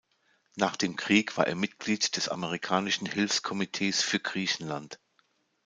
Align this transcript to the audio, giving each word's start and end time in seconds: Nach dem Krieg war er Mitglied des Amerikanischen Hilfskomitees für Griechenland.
Nach 0.55 0.77
dem 0.77 0.95
Krieg 0.95 1.37
war 1.37 1.45
er 1.45 1.53
Mitglied 1.53 2.17
des 2.17 2.27
Amerikanischen 2.27 3.05
Hilfskomitees 3.05 4.01
für 4.01 4.19
Griechenland. 4.19 4.99